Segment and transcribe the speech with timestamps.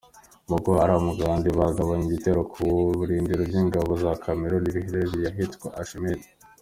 [0.49, 2.63] Boko Haram kandi yagabye igitero ku
[2.99, 6.27] birindiro by’ingabo za Kameruni biherereye ahitwa Amchide.